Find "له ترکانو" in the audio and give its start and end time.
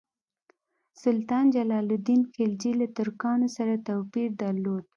2.79-3.47